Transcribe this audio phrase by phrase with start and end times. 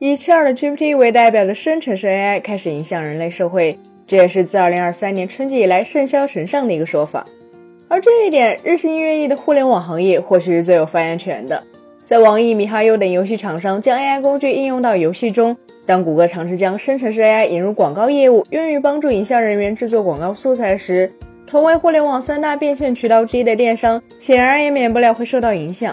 [0.00, 7.24] 以 ChatGPT 为代表的生成式 AI 开始影响人类社会，这也是自2023年春季以来甚嚣尘上的一个说法。
[7.88, 11.64] 而这一点，日新月异的互联网行业或许是最有发言权的。
[12.04, 21.12] 在网易、米哈游等游戏厂商将 AI 工具应用到游戏中，当谷歌尝试将生成式 AI 引入广告业务，用于帮助营销人员制作广告素材时，
[21.44, 25.92] 同为互联网三大变现渠道之一的电商，显然也免不了会受到影响。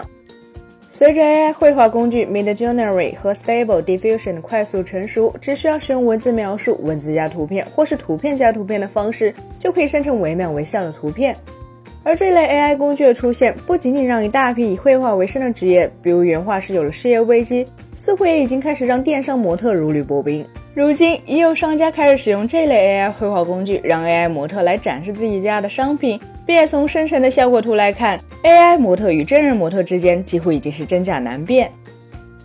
[0.98, 11.36] 随着 AI 绘画工具 Midjourney 和 Stable Diffusion 的快速成熟，只需要使用文字描述、文字加图片或是图片加图片的方式，就可以生成惟妙惟肖的图片。
[12.02, 20.42] 而这类 AI 工具的出现，不仅仅让一大批以绘画为生的职业，比如原画师有了失业危机，似乎也已经开始让电商模特如履薄冰。
[20.76, 26.20] 如今，已有商家开始使用这类 AI 绘画工具，让 AI 模特来展示自己家的商品。
[26.44, 31.72] 并且从生成的效果图来看，AI 模特与真人模特之间几乎已经是真假难辨。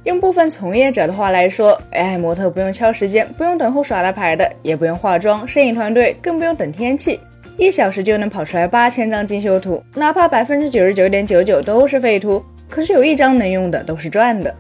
[0.06, 7.20] 用部分从业者的话来说，AI 模特不用敲时间，不用等候耍大牌的，也不用化妆，摄影团队更不用等天气，
[7.58, 14.56] 一小时就能跑出来八千张精修图，哪怕百分之九十九点九九都是废图，可是有一张能用的都是赚的。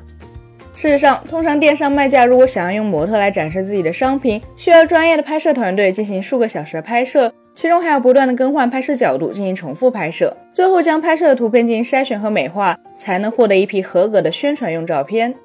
[0.81, 15.35] 事实上，通常电商卖家如果想要用模特来展示自己的商品，需要专业的拍摄团队进行数个小时的拍摄，其中还要不断的更换拍摄角度，进行重复拍摄，最后将拍摄的图片进行筛选和美化，才能获得一批合格的宣传用照片。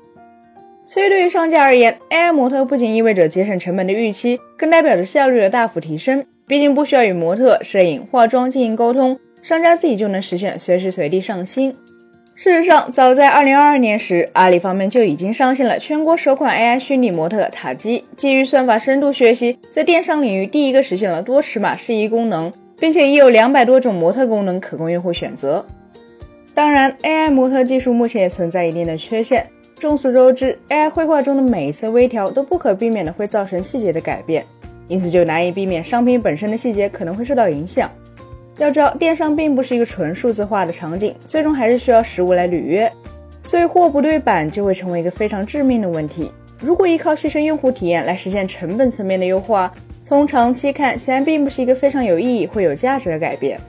[0.87, 6.25] 所以，对于商家而言，AI 模特不仅意味着节省成本的预期，更代表着效率的大幅提升。
[6.47, 11.77] 毕竟不需要与模特、摄影、化妆进行沟通，商家自己就能实现随时随地上新。
[12.39, 25.65] 事实上，早在2022年时，阿里方面就已经上线了全国首款 AI 虚拟模特塔基，基于算法深度学习，在电商领域第一个实现了多尺码适宜功能，并且已有两百多种模特功能可供用户选择。
[26.53, 29.47] 当然，AI 模特技术目前也存在一定的缺陷。
[29.81, 34.45] 众所周知，AI 绘画中的每一次微调都不可避免的会造成细节的改变，
[34.89, 37.91] 因此就难以避免商品本身的细节可能会受到影响。
[38.59, 42.91] 要知道，电商并不是一个纯数字化的场景，最终还是需要实物来履约，
[43.45, 46.31] 所以货不对版就会成为一个非常致命的问题。
[46.59, 49.71] 如果依靠牺牲用户体验来实现成本层面的优化，
[50.03, 53.61] 从长期看显然并不是一个非常有意义、会有价值的改变。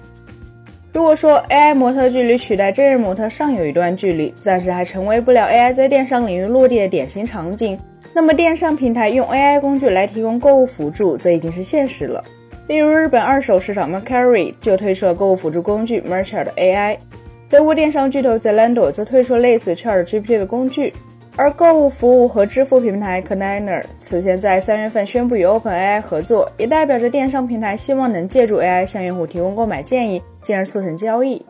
[0.94, 7.78] 如果说 AI 模特距离取代真人模特尚有一段距离，暂时还成为不了 AI 在电商领域落地的典型场景，
[8.16, 12.24] 那么电商平台用 AI 工具来提供购物辅助，则已经是现实了。
[12.68, 16.98] 例如，日本二手市场 Mercari 就推出了购物辅助工具 Merchant AI，
[17.50, 20.92] 德国电商巨头 Zalando 则推出了类似 ChatGPT 的工具，
[21.38, 31.46] 而购物服务和支付平台 k a n a n e r 此前在三月份宣布与 OpenAI 合作，也代表着电商平台希望能借助 AI 向用户提供购买建议，进而促成交易。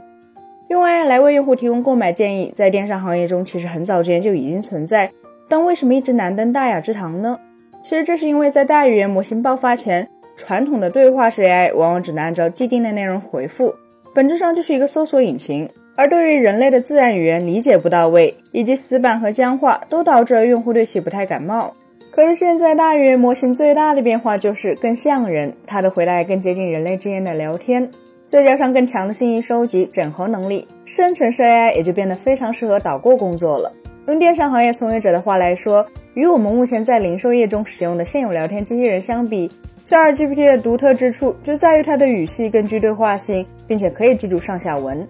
[0.70, 5.10] 用 AI 来为用户提供购买建议，在电商行业中其实很早之前就已经存在，
[5.50, 7.40] 但为什么一直难登大雅之堂呢？
[7.82, 10.08] 其实这是因为在大语言模型爆发前。
[10.38, 13.74] 传统的对话式 AI 往往只能按照既定的内容回复，
[14.14, 15.68] 本质上就是一个搜索引擎。
[15.96, 21.74] 而对于人类的自然语言理解不到位，以及死板和僵化，都导致了用户对其不太感冒。
[22.12, 27.90] 可是现在大语言模型最大的变化就是更像人，它的回答更接近人类之间的聊天，
[28.28, 33.74] 再加上更强的信息收集整合能力，生成式 AI 也就变得非常适合导购工作了。
[34.08, 39.50] 用电商行业从业者的话来说，与我们目前在零售业中使用的现有聊天机器人相比
[39.88, 45.08] ，ChatGPT 的独特之处就在于它的语气更具对话性，并且可以记住上下文。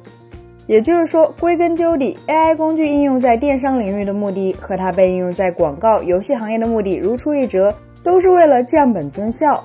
[0.67, 7.73] 也就是说，归根究底，AI 工具应用在电商领域的目的和它被应用在广告、游戏行业的目的如出一辙，
[8.03, 9.63] 都是为了降本增效。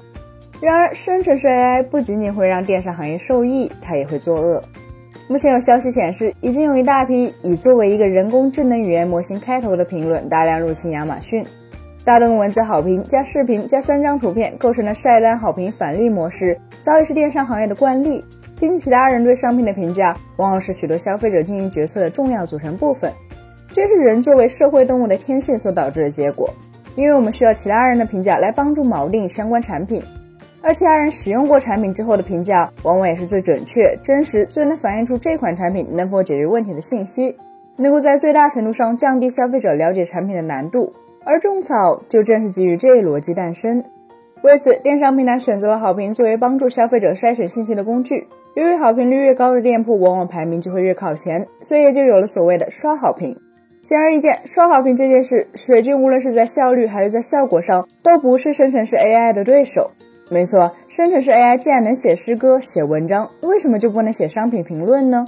[0.61, 4.62] 然而，生成式 AI 不仅仅会让电商行业受益，它也会作恶。
[5.29, 11.44] 目前有消息显示，已经有一大批以作为一个人工智能语言模型开头的评论大量入侵亚马逊。
[12.05, 18.25] 大段文字好评加视频加三张图片构成的晒单好评返利模式，早已是电商行业的惯例。
[18.59, 23.12] 比起其他人对商品的评价，往往是许多消费者经营决策的重要组成部分。
[23.69, 26.53] 这是人作为社会动物的天性所导致的结果。
[26.97, 30.03] 因为我们需要其他人的评价来帮助锚定相关产品，
[30.61, 37.37] 而其他人使用过产品之后的评价，往往也是最准确、真实、最能反映出这款产品能否解决问题的信息，
[37.76, 40.93] 能够在最大程度上降低消费者了解产品的难度。
[41.25, 43.83] 而种草就正是基于这一逻辑诞生。
[44.43, 48.27] 为此，电商平台选择了好评作为帮助消费者筛选信息的工具。
[48.55, 53.37] 由于好评率越高的店铺，往往排名就会越靠前，所以也就有了所谓的刷好评。
[53.83, 59.91] 显而易见，刷好评这件事，水军无论是在效率还是在效果上，都不是生成式 AI 的对手。
[60.31, 65.25] 没错，生成式 AI 既然能写诗歌、写文章，为什么就不能写商品评论呢？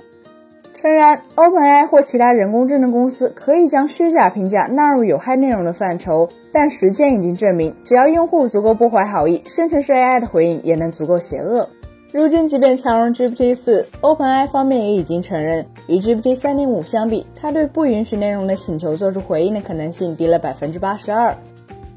[0.75, 11.69] 诚然，OpenAI 或其他人工智能公司可以将虚假评价纳入有害内容的范畴，但实践已经证明，只要用户足够不怀好意，生成式 AI 的回应也能足够邪恶。
[12.13, 21.35] 如今，即便强融 GPT-4，OpenAI 方面也已经承认，与 GPT-3.5 相比，它对不允许内容的请求做出回应的可能性低了百分之八十二。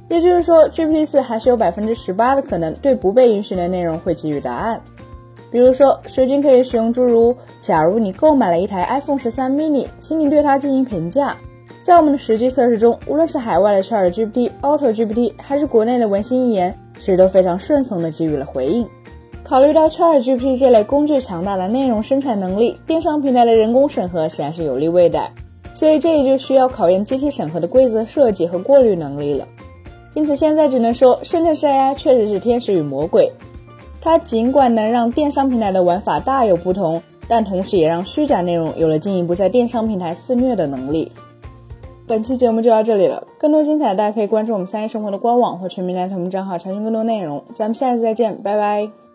[0.09, 4.79] 也就是说，GPT-4 还是有百分之十八的可能对不被允许的内容会给予答案。
[5.49, 11.35] 比如说，水军可以使用诸如“假如你购买了一台 iPhone 十三 mini，请你对它进行评价”。
[11.79, 18.85] 在我们的实际测试中，无论是海外的 ChatGPT、AutoGPT，还是国内的文心一言，其实都非常顺从地给予了回应。
[19.43, 25.31] 考虑到 ChatGPT 这类工具强大的内容生产能力，电商平台的人工审核显然是有利未逮，
[25.73, 29.47] 所以这也就需要考验机器审核的规则设计和过滤能力了。
[30.13, 33.31] 因此，现在只能说，生成式 AI 确实是天使与魔鬼。
[34.07, 41.11] 它尽管能让电商平台的玩法大有不同，但同时也让虚假内容有了进一步在电商平台肆虐的能力。
[42.07, 47.43] 本期节目就到这里了，更多精彩大家可以关注我们三一生活的官网或全民来同名账号查询更多内容。
[47.53, 49.06] 咱们下次再见，拜拜。